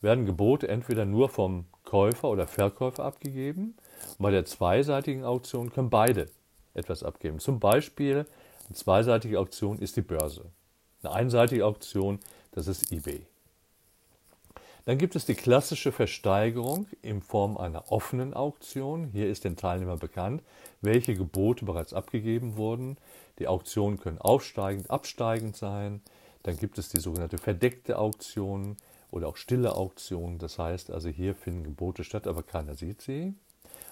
werden 0.00 0.24
Gebote 0.24 0.68
entweder 0.68 1.04
nur 1.04 1.28
vom 1.28 1.64
Käufer 1.82 2.28
oder 2.28 2.46
Verkäufer 2.46 3.04
abgegeben. 3.04 3.74
Und 4.10 4.22
bei 4.22 4.30
der 4.30 4.44
zweiseitigen 4.44 5.24
Auktion 5.24 5.72
können 5.72 5.90
beide 5.90 6.28
etwas 6.74 7.02
abgeben. 7.02 7.40
Zum 7.40 7.58
Beispiel 7.58 8.24
eine 8.68 8.76
zweiseitige 8.76 9.40
Auktion 9.40 9.80
ist 9.80 9.96
die 9.96 10.02
Börse. 10.02 10.44
Eine 11.02 11.12
einseitige 11.12 11.66
Auktion, 11.66 12.20
das 12.52 12.68
ist 12.68 12.92
eBay. 12.92 13.26
Dann 14.84 14.96
gibt 14.96 15.16
es 15.16 15.26
die 15.26 15.34
klassische 15.34 15.90
Versteigerung 15.90 16.86
in 17.02 17.20
Form 17.20 17.56
einer 17.56 17.90
offenen 17.90 18.32
Auktion. 18.32 19.08
Hier 19.12 19.28
ist 19.28 19.42
den 19.42 19.56
Teilnehmern 19.56 19.98
bekannt, 19.98 20.44
welche 20.82 21.16
Gebote 21.16 21.64
bereits 21.64 21.92
abgegeben 21.92 22.56
wurden. 22.56 22.96
Die 23.40 23.48
Auktionen 23.48 23.98
können 23.98 24.18
aufsteigend, 24.18 24.88
absteigend 24.88 25.56
sein. 25.56 26.00
Dann 26.42 26.56
gibt 26.56 26.78
es 26.78 26.88
die 26.88 27.00
sogenannte 27.00 27.38
verdeckte 27.38 27.98
Auktion 27.98 28.76
oder 29.10 29.28
auch 29.28 29.36
stille 29.36 29.74
Auktionen. 29.74 30.38
Das 30.38 30.58
heißt 30.58 30.90
also, 30.90 31.08
hier 31.08 31.34
finden 31.34 31.64
Gebote 31.64 32.04
statt, 32.04 32.26
aber 32.26 32.42
keiner 32.42 32.74
sieht 32.74 33.02
sie. 33.02 33.34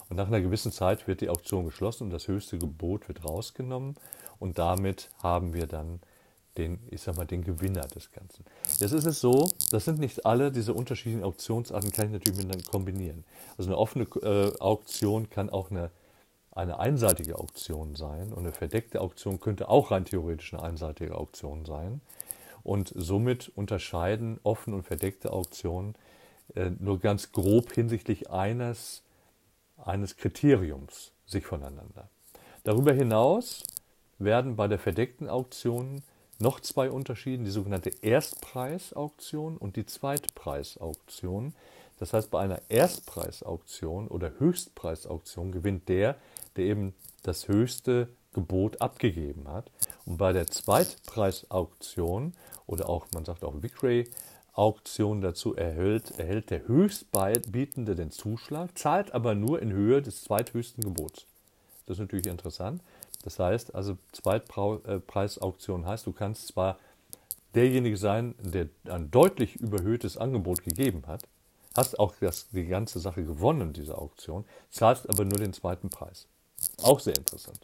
Und 0.08 0.16
nach 0.16 0.28
einer 0.28 0.40
gewissen 0.40 0.72
Zeit 0.72 1.08
wird 1.08 1.20
die 1.20 1.28
Auktion 1.28 1.64
geschlossen 1.64 2.04
und 2.04 2.10
das 2.10 2.28
höchste 2.28 2.58
Gebot 2.58 3.08
wird 3.08 3.24
rausgenommen. 3.24 3.96
Und 4.38 4.58
damit 4.58 5.10
haben 5.22 5.52
wir 5.52 5.66
dann 5.66 6.00
den, 6.58 6.78
ich 6.90 7.02
sag 7.02 7.16
mal, 7.16 7.26
den 7.26 7.44
Gewinner 7.44 7.86
des 7.88 8.10
Ganzen. 8.12 8.44
Jetzt 8.78 8.92
ist 8.92 9.04
es 9.04 9.20
so, 9.20 9.50
das 9.70 9.84
sind 9.84 9.98
nicht 9.98 10.24
alle 10.24 10.50
diese 10.50 10.74
unterschiedlichen 10.74 11.24
Auktionsarten, 11.24 11.92
kann 11.92 12.06
ich 12.06 12.12
natürlich 12.12 12.38
miteinander 12.38 12.70
kombinieren. 12.70 13.24
Also 13.58 13.70
eine 13.70 13.78
offene 13.78 14.04
äh, 14.22 14.58
Auktion 14.60 15.28
kann 15.28 15.50
auch 15.50 15.70
eine, 15.70 15.90
eine 16.52 16.78
einseitige 16.78 17.38
Auktion 17.38 17.94
sein 17.94 18.32
und 18.32 18.40
eine 18.40 18.52
verdeckte 18.52 19.00
Auktion 19.00 19.40
könnte 19.40 19.68
auch 19.68 19.90
rein 19.90 20.04
theoretisch 20.04 20.54
eine 20.54 20.62
einseitige 20.62 21.14
Auktion 21.16 21.64
sein. 21.64 22.00
Und 22.66 22.92
somit 22.96 23.52
unterscheiden 23.54 24.40
offene 24.42 24.74
und 24.74 24.82
verdeckte 24.82 25.32
Auktionen 25.32 25.94
äh, 26.56 26.70
nur 26.80 26.98
ganz 26.98 27.30
grob 27.30 27.72
hinsichtlich 27.72 28.28
eines, 28.28 29.04
eines 29.76 30.16
Kriteriums 30.16 31.12
sich 31.26 31.46
voneinander. 31.46 32.08
Darüber 32.64 32.92
hinaus 32.92 33.62
werden 34.18 34.56
bei 34.56 34.66
der 34.66 34.80
verdeckten 34.80 35.28
Auktion 35.28 36.02
noch 36.40 36.58
zwei 36.58 36.90
unterschieden, 36.90 37.44
die 37.44 37.52
sogenannte 37.52 37.92
Erstpreisauktion 38.02 39.58
und 39.58 39.76
die 39.76 39.86
Zweitpreisauktion. 39.86 41.54
Das 42.00 42.12
heißt, 42.14 42.32
bei 42.32 42.40
einer 42.40 42.60
Erstpreisauktion 42.68 44.08
oder 44.08 44.32
Höchstpreisauktion 44.40 45.52
gewinnt 45.52 45.88
der, 45.88 46.16
der 46.56 46.64
eben 46.64 46.94
das 47.22 47.46
höchste 47.46 48.08
Gebot 48.32 48.80
abgegeben 48.80 49.46
hat. 49.46 49.70
Und 50.06 50.16
bei 50.18 50.32
der 50.32 50.46
Zweitpreisauktion 50.46 52.32
oder 52.66 52.88
auch, 52.88 53.06
man 53.12 53.24
sagt 53.24 53.44
auch 53.44 53.62
Victory-Auktion 53.62 55.20
dazu 55.20 55.54
erhält, 55.54 56.18
erhält 56.18 56.50
der 56.50 56.66
Höchstbietende 56.66 57.96
den 57.96 58.10
Zuschlag, 58.12 58.78
zahlt 58.78 59.12
aber 59.12 59.34
nur 59.34 59.60
in 59.60 59.72
Höhe 59.72 60.00
des 60.00 60.22
zweithöchsten 60.22 60.82
Gebots. 60.82 61.26
Das 61.86 61.96
ist 61.96 62.00
natürlich 62.00 62.26
interessant. 62.26 62.80
Das 63.24 63.38
heißt, 63.38 63.74
also 63.74 63.98
Zweitpreisauktion 64.12 65.84
heißt, 65.84 66.06
du 66.06 66.12
kannst 66.12 66.48
zwar 66.48 66.78
derjenige 67.54 67.96
sein, 67.96 68.34
der 68.38 68.68
ein 68.88 69.10
deutlich 69.10 69.56
überhöhtes 69.56 70.16
Angebot 70.16 70.62
gegeben 70.62 71.04
hat, 71.06 71.22
hast 71.74 71.98
auch 71.98 72.14
das, 72.20 72.48
die 72.50 72.66
ganze 72.66 73.00
Sache 73.00 73.24
gewonnen, 73.24 73.72
diese 73.72 73.98
Auktion, 73.98 74.44
zahlst 74.70 75.08
aber 75.08 75.24
nur 75.24 75.38
den 75.38 75.52
zweiten 75.52 75.90
Preis. 75.90 76.26
Auch 76.82 77.00
sehr 77.00 77.16
interessant. 77.16 77.58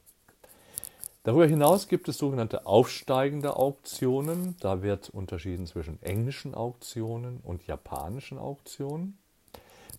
Darüber 1.25 1.47
hinaus 1.47 1.87
gibt 1.87 2.09
es 2.09 2.19
sogenannte 2.19 2.67
aufsteigende 2.67 3.57
Auktionen. 3.57 4.57
Da 4.59 4.83
wird 4.83 5.11
unterschieden 5.11 5.67
zwischen 5.69 6.03
englischen 6.03 6.55
Auktionen 6.55 7.39
und 7.45 7.65
japanischen 7.67 8.39
Auktionen. 8.39 9.19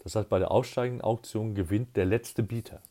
Das 0.03 0.15
heißt, 0.15 0.27
bei 0.27 0.39
der 0.39 0.51
aufsteigenden 0.51 1.01
Auktion 1.01 1.55
gewinnt 1.55 1.95
der 1.95 2.05
letzte 2.05 2.43
Bieter. 2.43 2.81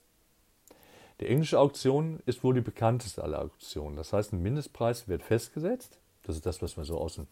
Die 1.21 1.27
englische 1.27 1.61
Auktion 1.61 2.21
ist 2.25 2.43
wohl 2.43 2.55
die 2.55 2.63
bekannteste 2.63 3.23
aller 3.23 3.43
Auktionen. 3.43 3.97
Das 3.97 4.15
heißt, 4.15 4.33
ein 4.33 4.43
Mindestpreis 4.43 5.09
wird 5.09 5.23
festgesetzt. 5.23 5.99
Das 6.23 6.37
ist 6.37 6.47
das, 6.47 6.63
was 6.63 6.79
man 6.79 6.87
so 6.87 6.99
aus 6.99 7.17
dem, 7.17 7.27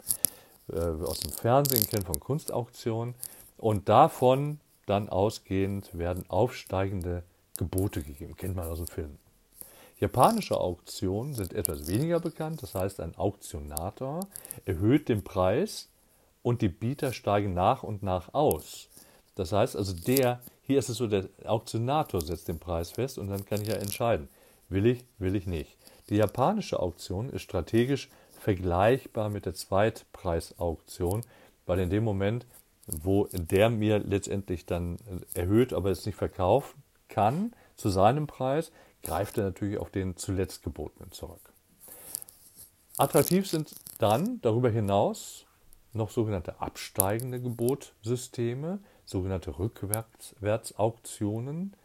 äh, 0.71 0.79
aus 0.79 1.21
dem 1.21 1.31
Fernsehen 1.31 1.87
kennt, 1.87 2.05
von 2.05 2.19
Kunstauktionen. 2.19 3.15
Und 3.57 3.89
davon 3.89 4.59
dann 4.85 5.09
ausgehend 5.09 5.97
werden 5.97 6.25
aufsteigende 6.29 7.23
Gebote 7.57 8.03
gegeben. 8.03 8.35
Kennt 8.35 8.55
man 8.55 8.67
aus 8.67 8.77
dem 8.77 8.87
Film. 8.87 9.17
Japanische 10.01 10.59
Auktionen 10.59 11.35
sind 11.35 11.53
etwas 11.53 11.87
weniger 11.87 12.19
bekannt, 12.19 12.63
das 12.63 12.73
heißt 12.73 12.99
ein 13.01 13.15
Auktionator 13.15 14.21
erhöht 14.65 15.09
den 15.09 15.23
Preis 15.23 15.89
und 16.41 16.63
die 16.63 16.69
Bieter 16.69 17.13
steigen 17.13 17.53
nach 17.53 17.83
und 17.83 18.01
nach 18.01 18.33
aus. 18.33 18.89
Das 19.35 19.51
heißt 19.51 19.75
also, 19.75 19.93
der, 19.93 20.41
hier 20.63 20.79
ist 20.79 20.89
es 20.89 20.97
so, 20.97 21.05
der 21.05 21.29
Auktionator 21.45 22.19
setzt 22.19 22.47
den 22.47 22.57
Preis 22.57 22.89
fest 22.89 23.19
und 23.19 23.29
dann 23.29 23.45
kann 23.45 23.61
ich 23.61 23.67
ja 23.67 23.75
entscheiden, 23.75 24.27
will 24.69 24.87
ich, 24.87 25.05
will 25.19 25.35
ich 25.35 25.45
nicht. 25.45 25.77
Die 26.09 26.15
japanische 26.15 26.79
Auktion 26.79 27.29
ist 27.29 27.43
strategisch 27.43 28.09
vergleichbar 28.39 29.29
mit 29.29 29.45
der 29.45 29.53
Zweitpreisauktion, 29.53 31.21
weil 31.67 31.77
in 31.77 31.91
dem 31.91 32.03
Moment, 32.03 32.47
wo 32.87 33.27
der 33.31 33.69
mir 33.69 33.99
letztendlich 33.99 34.65
dann 34.65 34.97
erhöht, 35.35 35.73
aber 35.73 35.91
es 35.91 36.07
nicht 36.07 36.15
verkaufen 36.15 36.81
kann 37.07 37.53
zu 37.75 37.89
seinem 37.89 38.25
Preis, 38.25 38.71
greift 39.03 39.37
er 39.37 39.45
natürlich 39.45 39.77
auf 39.77 39.89
den 39.89 40.17
zuletzt 40.17 40.63
gebotenen 40.63 41.11
zurück. 41.11 41.53
Attraktiv 42.97 43.47
sind 43.47 43.73
dann 43.99 44.41
darüber 44.41 44.69
hinaus 44.69 45.45
noch 45.93 46.09
sogenannte 46.09 46.59
absteigende 46.61 47.41
Gebotsysteme, 47.41 48.79
sogenannte 49.05 49.59
Rückwärtsauktionen. 49.59 51.75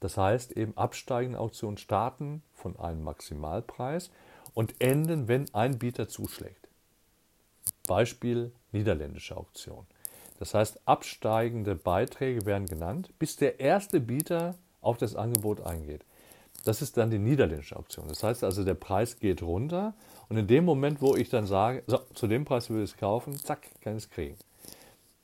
Das 0.00 0.16
heißt 0.16 0.52
eben 0.52 0.76
absteigende 0.76 1.38
Auktionen 1.38 1.78
starten 1.78 2.42
von 2.54 2.78
einem 2.78 3.02
Maximalpreis 3.02 4.10
und 4.54 4.80
enden, 4.80 5.28
wenn 5.28 5.52
ein 5.54 5.78
Bieter 5.78 6.08
zuschlägt. 6.08 6.68
Beispiel 7.86 8.52
niederländische 8.72 9.36
Auktion. 9.36 9.86
Das 10.38 10.54
heißt, 10.54 10.80
absteigende 10.86 11.74
Beiträge 11.74 12.46
werden 12.46 12.66
genannt, 12.66 13.12
bis 13.18 13.36
der 13.36 13.60
erste 13.60 14.00
Bieter 14.00 14.54
auf 14.80 14.96
das 14.96 15.14
Angebot 15.14 15.60
eingeht. 15.60 16.06
Das 16.64 16.82
ist 16.82 16.96
dann 16.96 17.10
die 17.10 17.18
niederländische 17.18 17.76
Auktion. 17.76 18.08
Das 18.08 18.22
heißt 18.22 18.44
also, 18.44 18.64
der 18.64 18.74
Preis 18.74 19.18
geht 19.18 19.42
runter 19.42 19.94
und 20.28 20.36
in 20.36 20.46
dem 20.46 20.64
Moment, 20.64 21.00
wo 21.00 21.16
ich 21.16 21.30
dann 21.30 21.46
sage, 21.46 21.82
so, 21.86 21.98
zu 22.14 22.26
dem 22.26 22.44
Preis 22.44 22.68
will 22.70 22.82
ich 22.82 22.90
es 22.90 22.96
kaufen, 22.96 23.38
zack, 23.38 23.62
kann 23.80 23.96
ich 23.96 24.04
es 24.04 24.10
kriegen. 24.10 24.36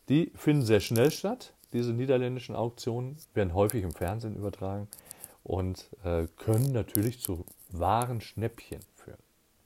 Die 0.09 0.33
finden 0.35 0.63
sehr 0.63 0.81
schnell 0.81 1.11
statt. 1.11 1.53
Diese 1.73 1.93
niederländischen 1.93 2.55
Auktionen 2.55 3.19
werden 3.35 3.55
häufig 3.55 3.83
im 3.83 3.93
Fernsehen 3.93 4.37
übertragen 4.37 4.89
und 5.43 5.91
äh, 6.05 6.27
können 6.37 6.73
natürlich 6.73 7.21
zu 7.21 7.45
wahren 7.71 8.21
Schnäppchen 8.21 8.81
führen. 8.95 9.23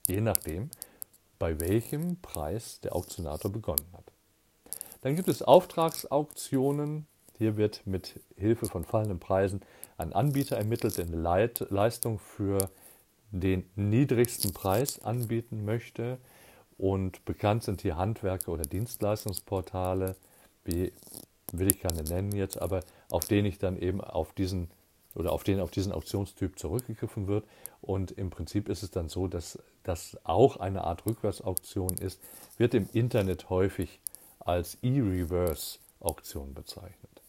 Je 0.08 0.20
nachdem, 0.20 0.70
bei 1.38 1.60
welchem 1.60 2.20
Preis 2.20 2.80
der 2.80 2.96
Auktionator 2.96 3.50
begonnen 3.50 3.86
hat. 3.92 4.12
Dann 5.02 5.16
gibt 5.16 5.28
es 5.28 5.42
Auftragsauktionen. 5.42 7.06
Hier 7.38 7.56
wird 7.56 7.86
mit 7.86 8.20
Hilfe 8.36 8.66
von 8.66 8.84
fallenden 8.84 9.18
Preisen 9.18 9.62
ein 10.00 10.12
Anbieter 10.12 10.56
ermittelt, 10.56 10.98
der 10.98 11.06
eine 11.06 11.50
Leistung 11.68 12.18
für 12.18 12.70
den 13.30 13.68
niedrigsten 13.76 14.52
Preis 14.52 15.02
anbieten 15.02 15.64
möchte. 15.64 16.18
Und 16.76 17.24
bekannt 17.24 17.62
sind 17.62 17.82
hier 17.82 17.96
Handwerker 17.96 18.52
oder 18.52 18.62
Dienstleistungsportale, 18.62 20.16
wie 20.64 20.92
will 21.52 21.68
ich 21.68 21.80
keine 21.80 22.02
nennen 22.02 22.32
jetzt, 22.32 22.60
aber 22.60 22.80
auf 23.10 23.24
denen 23.26 23.46
ich 23.46 23.58
dann 23.58 23.76
eben 23.76 24.00
auf 24.00 24.32
diesen 24.32 24.70
oder 25.14 25.32
auf 25.32 25.42
den 25.42 25.60
auf 25.60 25.70
diesen 25.70 25.92
Auktionstyp 25.92 26.58
zurückgegriffen 26.58 27.26
wird. 27.26 27.44
Und 27.80 28.12
im 28.12 28.30
Prinzip 28.30 28.68
ist 28.68 28.82
es 28.82 28.90
dann 28.90 29.08
so, 29.08 29.26
dass 29.26 29.58
das 29.82 30.18
auch 30.24 30.56
eine 30.58 30.84
Art 30.84 31.04
Rückwärtsauktion 31.06 31.96
ist, 31.98 32.20
wird 32.58 32.74
im 32.74 32.88
Internet 32.92 33.50
häufig 33.50 34.00
als 34.38 34.78
E-Reverse-Auktion 34.82 36.54
bezeichnet. 36.54 37.19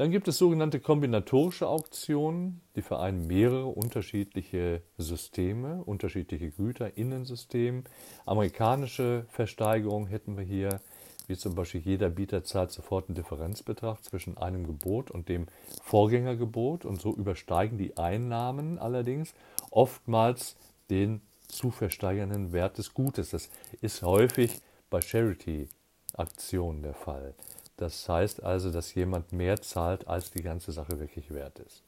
Dann 0.00 0.10
gibt 0.10 0.28
es 0.28 0.38
sogenannte 0.38 0.80
kombinatorische 0.80 1.68
Auktionen, 1.68 2.62
die 2.74 2.80
vereinen 2.80 3.26
mehrere 3.26 3.66
unterschiedliche 3.66 4.80
Systeme, 4.96 5.84
unterschiedliche 5.84 6.52
Güter 6.52 6.96
in 6.96 7.12
ein 7.12 7.26
System. 7.26 7.84
Amerikanische 8.24 9.26
Versteigerung 9.28 10.06
hätten 10.06 10.38
wir 10.38 10.44
hier, 10.44 10.80
wie 11.26 11.36
zum 11.36 11.54
Beispiel 11.54 11.82
jeder 11.82 12.08
Bieter 12.08 12.44
zahlt 12.44 12.70
sofort 12.70 13.10
einen 13.10 13.16
Differenzbetrag 13.16 14.02
zwischen 14.02 14.38
einem 14.38 14.66
Gebot 14.66 15.10
und 15.10 15.28
dem 15.28 15.48
Vorgängergebot 15.82 16.86
und 16.86 16.98
so 16.98 17.14
übersteigen 17.14 17.76
die 17.76 17.98
Einnahmen 17.98 18.78
allerdings 18.78 19.34
oftmals 19.70 20.56
den 20.88 21.20
zu 21.46 21.70
versteigernden 21.70 22.54
Wert 22.54 22.78
des 22.78 22.94
Gutes. 22.94 23.32
Das 23.32 23.50
ist 23.82 24.00
häufig 24.00 24.62
bei 24.88 25.02
Charity-Aktionen 25.02 26.84
der 26.84 26.94
Fall. 26.94 27.34
Das 27.80 28.06
heißt 28.06 28.42
also, 28.42 28.70
dass 28.70 28.94
jemand 28.94 29.32
mehr 29.32 29.62
zahlt, 29.62 30.06
als 30.06 30.30
die 30.30 30.42
ganze 30.42 30.70
Sache 30.70 31.00
wirklich 31.00 31.32
wert 31.32 31.58
ist. 31.60 31.82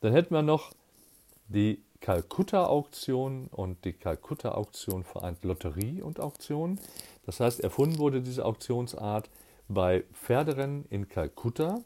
Dann 0.00 0.14
hätten 0.14 0.34
wir 0.34 0.40
noch 0.40 0.72
die 1.48 1.82
Kalkutta-Auktion 2.00 3.48
und 3.48 3.84
die 3.84 3.92
Kalkutta-Auktion 3.92 5.04
vereint 5.04 5.44
Lotterie 5.44 6.00
und 6.00 6.20
Auktion. 6.20 6.80
Das 7.26 7.40
heißt, 7.40 7.60
erfunden 7.60 7.98
wurde 7.98 8.22
diese 8.22 8.46
Auktionsart 8.46 9.28
bei 9.68 10.04
Pferderennen 10.14 10.86
in 10.88 11.06
Kalkutta. 11.06 11.80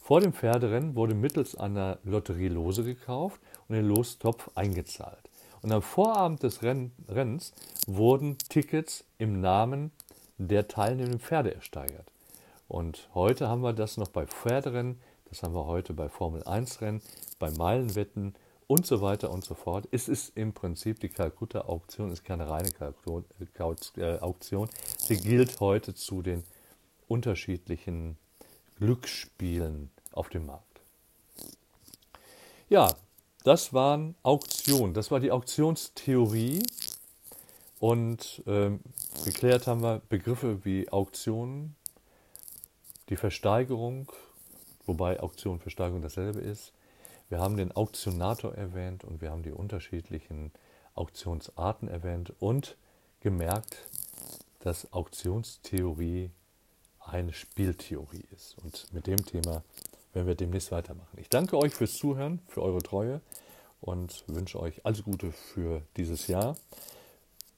Vor 0.00 0.22
dem 0.22 0.32
Pferderennen 0.32 0.96
wurde 0.96 1.14
mittels 1.14 1.54
einer 1.56 1.98
Lotterie 2.04 2.48
Lose 2.48 2.84
gekauft 2.84 3.38
und 3.68 3.76
in 3.76 3.82
den 3.82 3.94
Lostopf 3.94 4.50
eingezahlt. 4.54 5.28
Und 5.60 5.72
am 5.72 5.82
Vorabend 5.82 6.42
des 6.42 6.62
Rennens 6.62 7.52
wurden 7.86 8.38
Tickets 8.38 9.04
im 9.18 9.42
Namen 9.42 9.92
der 10.38 10.68
teilnehmenden 10.68 11.20
Pferde 11.20 11.54
ersteigert. 11.54 12.10
Und 12.68 13.08
heute 13.14 13.48
haben 13.48 13.62
wir 13.62 13.72
das 13.72 13.96
noch 13.96 14.08
bei 14.08 14.26
Pferderennen, 14.26 15.00
das 15.26 15.42
haben 15.42 15.54
wir 15.54 15.66
heute 15.66 15.92
bei 15.94 16.08
Formel 16.08 16.44
1 16.44 16.80
Rennen, 16.80 17.02
bei 17.38 17.50
Meilenwetten 17.50 18.34
und 18.66 18.86
so 18.86 19.00
weiter 19.00 19.30
und 19.30 19.44
so 19.44 19.54
fort. 19.54 19.86
Es 19.90 20.08
ist 20.08 20.36
im 20.36 20.52
Prinzip 20.52 21.00
die 21.00 21.08
Kalkutta-Auktion, 21.08 22.10
ist 22.10 22.24
keine 22.24 22.48
reine 22.48 22.70
äh, 23.96 24.18
Auktion. 24.18 24.68
Sie 24.98 25.16
gilt 25.16 25.60
heute 25.60 25.94
zu 25.94 26.22
den 26.22 26.44
unterschiedlichen 27.08 28.16
Glücksspielen 28.76 29.90
auf 30.12 30.28
dem 30.28 30.46
Markt. 30.46 30.80
Ja, 32.68 32.94
das 33.44 33.74
waren 33.74 34.14
Auktionen, 34.22 34.94
das 34.94 35.10
war 35.10 35.20
die 35.20 35.30
Auktionstheorie. 35.30 36.62
Und 37.78 38.42
ähm, 38.46 38.80
geklärt 39.24 39.66
haben 39.66 39.82
wir 39.82 40.00
Begriffe 40.08 40.64
wie 40.64 40.88
Auktionen, 40.88 41.76
die 43.08 43.16
Versteigerung, 43.16 44.10
wobei 44.86 45.20
Auktion 45.20 45.54
und 45.54 45.60
Versteigerung 45.60 46.02
dasselbe 46.02 46.40
ist. 46.40 46.72
Wir 47.28 47.38
haben 47.38 47.56
den 47.56 47.72
Auktionator 47.72 48.54
erwähnt 48.54 49.04
und 49.04 49.20
wir 49.20 49.30
haben 49.30 49.42
die 49.42 49.52
unterschiedlichen 49.52 50.52
Auktionsarten 50.94 51.88
erwähnt 51.88 52.32
und 52.38 52.76
gemerkt, 53.20 53.88
dass 54.60 54.92
Auktionstheorie 54.92 56.30
eine 57.00 57.32
Spieltheorie 57.32 58.24
ist. 58.34 58.56
Und 58.58 58.92
mit 58.92 59.06
dem 59.06 59.24
Thema 59.24 59.62
werden 60.12 60.26
wir 60.26 60.34
demnächst 60.34 60.70
weitermachen. 60.70 61.18
Ich 61.18 61.28
danke 61.28 61.58
euch 61.58 61.74
fürs 61.74 61.94
Zuhören, 61.94 62.40
für 62.48 62.62
eure 62.62 62.82
Treue 62.82 63.20
und 63.80 64.24
wünsche 64.26 64.60
euch 64.60 64.84
alles 64.86 65.02
Gute 65.02 65.32
für 65.32 65.82
dieses 65.96 66.26
Jahr. 66.28 66.56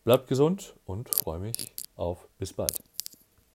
Bleibt 0.04 0.28
gesund 0.28 0.74
und 0.84 1.08
freue 1.08 1.38
mich 1.38 1.72
auf 1.96 2.28
bis 2.38 2.52
bald. 2.52 2.85